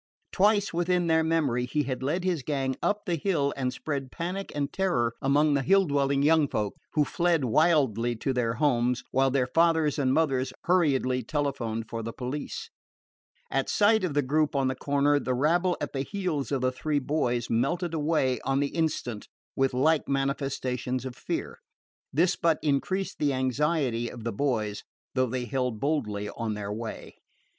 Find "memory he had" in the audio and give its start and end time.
1.23-2.01